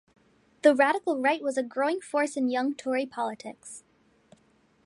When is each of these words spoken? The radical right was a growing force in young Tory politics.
The 0.63 0.73
radical 0.73 1.21
right 1.21 1.43
was 1.43 1.59
a 1.59 1.63
growing 1.63 2.01
force 2.01 2.35
in 2.35 2.49
young 2.49 2.73
Tory 2.73 3.05
politics. 3.05 3.83